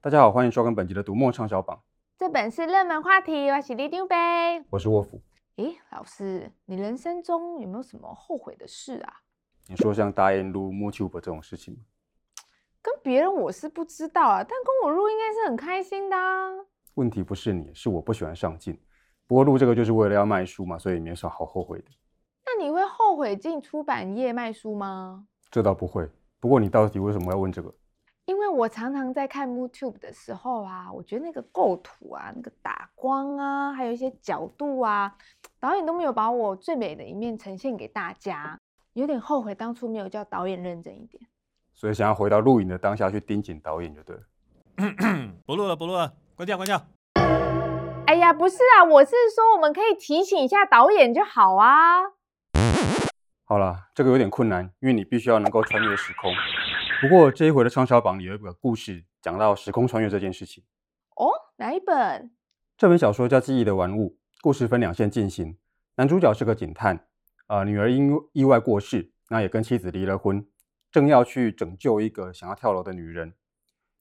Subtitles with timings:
[0.00, 1.82] 大家好，欢迎收看本集的读墨畅销榜。
[2.16, 4.16] 这本是热门话题，我是里长伯，
[4.70, 5.20] 我是沃夫。
[5.56, 9.12] 诶，老师，你人生中有没有什么后悔的事啊？
[9.66, 11.80] 你说像答应录 MooTube 这种事情吗？
[12.80, 16.48] 跟别人我是不知道啊，但跟我录应该是很开心的啊。
[16.94, 18.78] 问题不是你，是我不喜欢上镜。
[19.26, 21.86] 不过录这个就是为了要卖书嘛，所以没什么好后悔的。
[22.46, 25.26] 那你会后悔进出版业卖书吗？
[25.50, 26.08] 这倒不会。
[26.38, 27.74] 不过你到底为什么要问这个？
[28.58, 35.14] 我常常在看 MooTube 的时候啊，我觉得那个构图啊、那个打光啊，还有一些角度啊，
[35.60, 38.58] 导演都没有把我最美的一面呈现给大家，
[38.94, 41.22] 有点后悔当初没有叫导演认真一点。
[41.72, 44.22] 所以想要回到录影的当下去盯紧导演就对了。
[45.46, 46.84] 不录了，不录了，关掉，关掉。
[48.08, 52.02] 哎呀，不是啊，我是说我们可以提醒一下导演就好啊。
[53.44, 56.34] 好了，这个有点困难，因为你必须要能够穿越时空。
[57.00, 60.64] 不过这一回的畅销榜里有一个故事，讲到时空穿越这件事情。
[61.14, 62.30] 哦，哪一本？
[62.76, 65.56] 这本小说叫《记忆的玩物》，故事分两线进行。
[65.96, 66.96] 男主角是个警探，
[67.46, 70.44] 啊、呃，女儿因意外过世，那也跟妻子离了婚，
[70.90, 73.34] 正要去拯救一个想要跳楼的女人。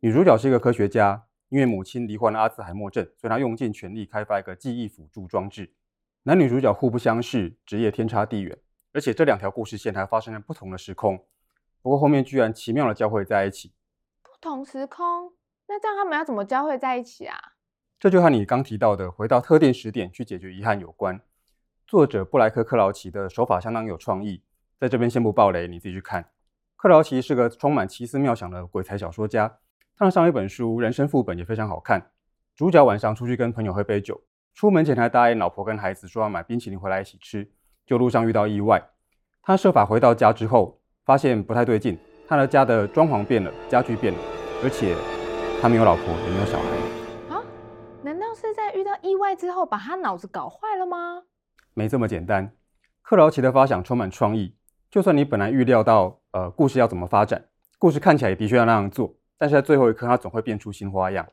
[0.00, 1.26] 女主角是一个科学家。
[1.50, 5.72] 因为母亲罹患了阿兹海默症，所以她用尽全力开发一个记忆辅助装置。
[6.24, 8.58] 男女主角互不相识，职业天差地远，
[8.92, 11.24] 而且这两条故事线还发生在不同的时空。
[11.84, 13.74] 不过后面居然奇妙的交汇在一起。
[14.22, 15.34] 不同时空？
[15.68, 17.36] 那这样他们要怎么交汇在一起啊？
[18.00, 21.20] 这就和你刚提到的回到特定时点去解决遗憾有关。
[21.86, 24.42] 作者布莱克·克劳奇的手法相当有创意，
[24.80, 26.30] 在这边先不爆雷，你自己去看。
[26.74, 29.58] 克劳奇是个充满奇思妙想的鬼才小说家。
[29.94, 32.10] 他上一本书《人生副本》也非常好看。
[32.56, 34.22] 主角晚上出去跟朋友喝杯酒，
[34.54, 37.52] 出门前还答应老婆跟孩子说要买冰淇淋回来一起吃。
[37.84, 38.88] 就路上遇到意外，
[39.42, 41.98] 他设法回到家之后，发现不太对劲。
[42.26, 44.18] 他的家的装潢变了，家具变了，
[44.62, 44.96] 而且
[45.60, 47.34] 他没有老婆，也没有小孩。
[47.34, 47.42] 啊？
[48.02, 51.22] 难道是在遇到意外之后把他脑子搞坏了吗？
[51.74, 52.54] 没这么简单。
[53.02, 54.56] 克劳奇的发想充满创意，
[54.90, 57.44] 就算你本来预料到，呃，故事要怎么发展，
[57.78, 59.14] 故事看起来也的确要那样做。
[59.36, 61.26] 但是在最后一刻，他总会变出新花样。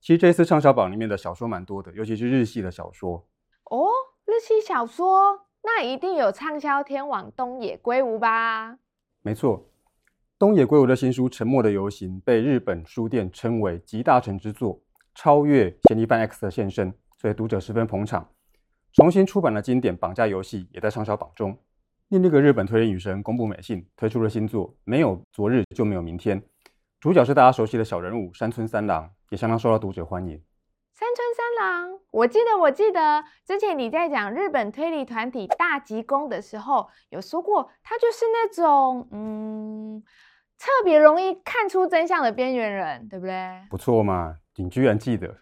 [0.00, 3.24] 其实这次畅销榜里面的小说蛮多的，尤其是日系的小说。
[3.70, 3.86] 哦，
[4.24, 8.78] 日系小说，那一定有畅销天王东野圭吾吧？
[9.24, 9.64] 没错，
[10.36, 14.80] 东野圭吾的新书《沉默的游行》被日本书店称为集大成之作，
[15.14, 18.28] 超越《嫌疑犯 X 的现身》，所以读者十分捧场。
[18.92, 21.56] 重新出版的经典《绑架游戏》也在畅销榜中。
[22.08, 26.40] 另一个日本推理女神宫部美幸推出了新作《没有昨日就没有明天》。
[26.98, 30.42] 主角是大家熟悉的小人物山村三郎，也相当受到读者欢迎。
[30.94, 40.02] 山村三郎，我记得，我记得之前你在讲日本推理团体大吉攻的时候，有说过他就是那种嗯，
[40.58, 43.62] 特别容易看出真相的边缘人，对不对？
[43.70, 45.38] 不错嘛，你居然记得。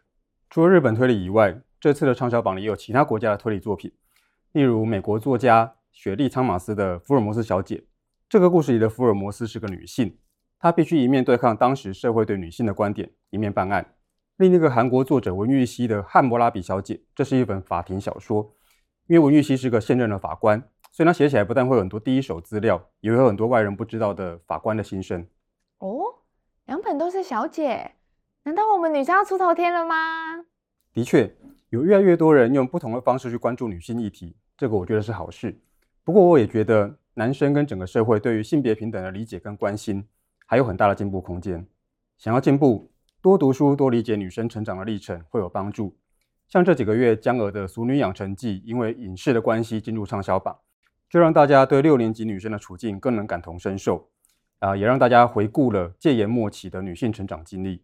[0.48, 3.92] 除了日本推理以外，这次的畅销榜里也有其他国家的推理作品，
[4.52, 7.76] 例如美国作家雪莉仓马斯的《福尔摩斯小姐》。
[8.28, 10.16] 这个故事里的福尔摩斯是个女性。
[10.60, 13.94] 她必须一面对抗当时社会对女性的观点，一面办案。
[14.40, 18.50] 另一个韩国作者文玉熙的《汉谟拉比小姐》，这是一本法庭小说。
[19.06, 20.58] 因为文玉熙是个现任的法官，
[20.90, 25.26] 所以他写起来不但会有很多第一手资料，也会有很多外人不知道的法官的心声。
[25.80, 26.00] 哦，
[26.64, 27.92] 两本都是小姐，
[28.44, 30.42] 难道我们女生要出头天了吗？
[30.94, 31.36] 的确，
[31.68, 35.60] 有越来越多人用不同的方式去关注女性议题，这个我觉得是好事。
[36.02, 40.08] 不过我也觉得，男生跟整个社会对于性别平等的理解跟关心，
[40.46, 41.66] 还有很大的进步空间。
[42.16, 42.90] 想要进步，
[43.22, 45.94] 多读书，多理解女生成长的历程会有帮助。
[46.48, 50.56] 像这几个月江鹅的《俗女养成记》，因为影视的关系进入畅销榜，
[51.10, 54.08] 就让大家对六年级女生的处境更能感同身受。
[54.60, 57.82] 啊，也让大家回顾了戒严末期的女性成长经历。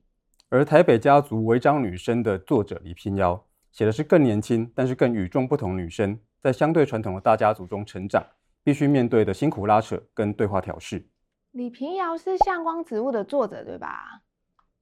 [0.48, 8.24] 而《台北家族违章女生》的作者李屏瑶写的是更年轻，但是更与众不同女生在相对传统的大家族中成长，
[8.64, 11.06] 必须面对的辛苦拉扯跟对话调适。
[11.52, 14.22] 李屏瑶是《向光植物》的作者，对吧？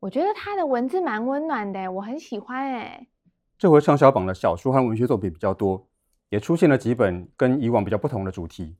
[0.04, 2.62] 我觉得他的文字蛮温暖的，我很喜欢。
[2.62, 3.06] 哎，
[3.56, 5.88] 这回畅销榜的小说和文学作品比较多，
[6.28, 8.76] 也出现了几本跟以往比较不同的主题，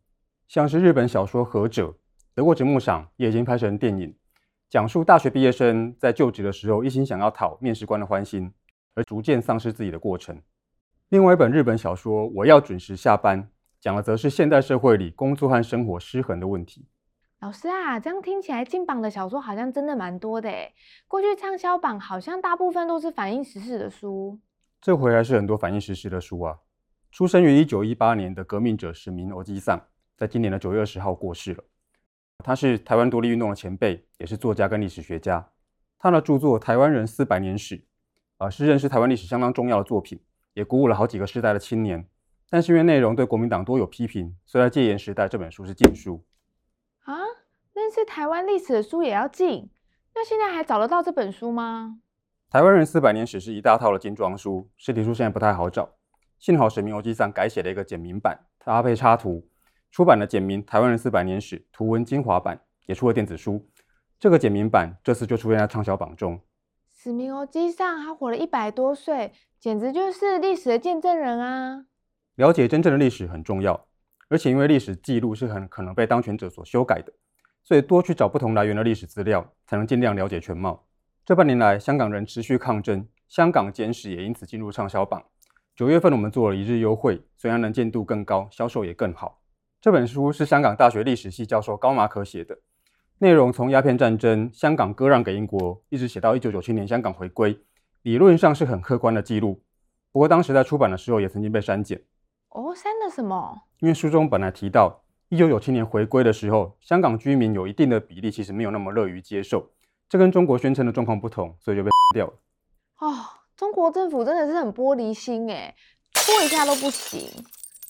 [0.47, 1.89] 像是日本小说《和者》，
[2.35, 4.15] 得过直木赏，也已经拍成电影，
[4.69, 8.53] 讲述大学毕业生在就职的时候一心想要讨面试官的欢心，
[8.95, 10.39] 而逐渐丧失自己的过程。
[11.09, 13.43] 另外一本日本小说《我要准时下班》，
[13.81, 16.85] 讲的则是现代社会里工作和生活失衡的问题。
[17.45, 20.73] 老师啊，这样听起来进榜的小说好像真的蛮多的诶。
[21.07, 24.41] 过去畅销榜好像大部分都是反映时事的书，
[24.81, 26.57] 这回还是很多反映时事的书啊。
[27.13, 29.79] 出生于一九一八年的革命者史明欧吉桑，
[30.17, 31.63] 在今年的九月二十号过世了。
[32.43, 35.47] 他是台湾独立运动的前辈，也是作家跟历史学家。
[35.99, 37.77] 他的著作《台湾人四百年史》
[38.39, 40.19] 啊、是认识台湾历史相当重要的作品，
[40.55, 42.09] 也鼓舞了好几个世代的青年。
[42.49, 46.25] 但是因为内容对国民党多有批评，所以在戒严时代这本书是禁书。
[47.05, 47.19] 啊，
[47.75, 49.71] 认识台湾历史的书也要禁？
[50.15, 52.01] 那现在还找得到这本书吗？
[52.51, 55.97] 台湾人四百年史是一大套的精装书，实体书现在不太好找。
[56.39, 59.47] 幸好神明欧基上改写了一个简明版，搭配插图，
[59.91, 63.69] 出版了简明《台湾人四百年史》图文精华版，也出了电子书。
[64.19, 66.41] 这个简明版这次就出现在畅销榜中。
[66.91, 71.85] 史明欧基上他活了一百多岁，简直就是历史的见证人啊！
[72.37, 73.87] 了解真正的历史很重要，
[74.29, 77.13] 而且因为历史记录是很可能被当权者所修改的，
[77.63, 80.87] 所以多去找不同来源的历史资料，才能尽量了解全貌。
[81.25, 85.25] 这半年来，香港人持续抗争，香港简史也因此进入畅销榜。
[85.75, 89.41] 九月份我们做了一日优惠，虽然能见度更高，销售也更好。
[89.81, 92.59] 这本书是香港大学历史系教授高马可写的，
[93.19, 97.59] 内容从鸦片战争、香港割让给英国，一直写到一九九七年香港回归，
[98.03, 99.63] 理论上是很客观的记录。
[100.13, 102.01] 不过当时在出版的时候也曾经被删减。
[102.55, 103.63] 哦，删了什么？
[103.81, 109.69] 因为书中本来提到，一九九七年回归的时候，香港居民有一定的比例其实没有那么乐于接受。
[110.09, 112.35] 这跟中国宣称的状况不同，所以就被掉了。
[113.01, 113.13] 哦，
[113.57, 115.75] 中国政府真的是很玻璃心哎，
[116.13, 117.29] 拖一下都不行。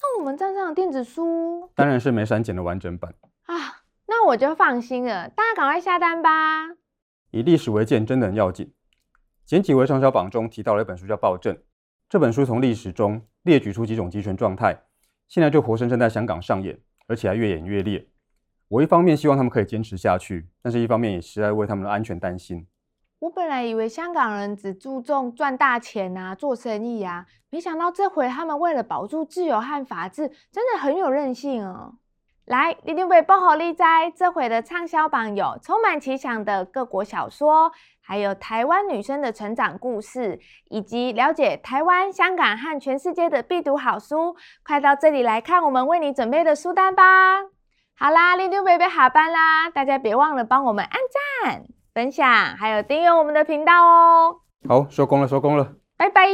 [0.00, 3.14] 那我们站上的电子书，当然是没删减的完整版
[3.44, 3.82] 啊。
[4.06, 6.70] 那我就放心了，大家赶快下单吧。
[7.32, 8.72] 以历史为鉴真的很要紧。
[9.44, 11.54] 前几回畅销榜中提到了一本书叫《暴政》，
[12.08, 14.76] 这本书从历史中列举出几种集权状态，
[15.28, 18.06] 现在就活生生在香港上演，而且还越演越烈。
[18.68, 22.66] 我一方面希望他们可以坚持下去，但是一方面也实在为他们的安全担心。
[23.18, 31.96] 我本来以为香港人只注重赚大钱啊，做生意啊，没想到这回他们为了保住自由和法治，真的很有韧性哦。
[32.46, 33.82] 来，里长伯报虎你知，
[34.14, 40.38] 这回的畅销榜有充满奇想的各国小说，还有台湾女生的成长故事，
[40.68, 44.36] 以及了解台湾、香港和全世界的必读好书。
[44.62, 47.02] 快到这里来看我们为你准备的书单吧！
[47.96, 51.00] 好啦，里长伯要下班啦，大家别忘了帮我们按
[51.42, 51.64] 赞、
[51.94, 54.40] 分享，还有订阅我们的频道哦。
[54.68, 56.28] 好，收工了，收工了，拜拜。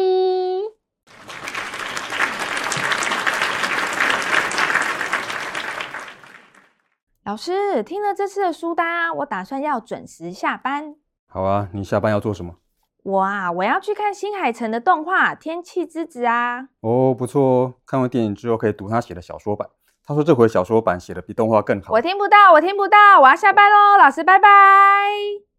[7.25, 10.97] 老师，听了这次的书单，我打算要准时下班。
[11.29, 12.57] 好啊，你下班要做什么？
[13.03, 16.69] 我啊，我要去看新海诚的动画《天气之子》啊。
[16.81, 19.69] 哦，不错哦，看完电影之后可以读他写的小说版。
[20.05, 21.93] 他说这回小说版写的比动画更好。
[21.93, 25.50] 我听不到，我听不到，我要下班喽，老师，拜拜。